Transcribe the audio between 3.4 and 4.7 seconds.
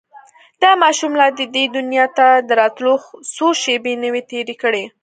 شېبې نه وې تېرې